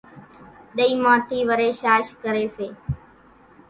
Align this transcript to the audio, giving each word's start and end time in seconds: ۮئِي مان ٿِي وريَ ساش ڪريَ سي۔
ۮئِي 0.75 0.91
مان 1.03 1.17
ٿِي 1.27 1.39
وريَ 1.49 1.69
ساش 1.81 2.05
ڪريَ 2.23 2.45
سي۔ 2.55 2.67